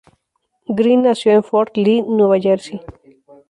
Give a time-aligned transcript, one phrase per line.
[0.69, 2.81] Green nació en Fort Lee, New Jersey.